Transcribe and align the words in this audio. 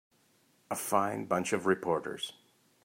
A 0.71 0.75
fine 0.75 1.25
bunch 1.25 1.53
of 1.53 1.67
reporters. 1.67 2.33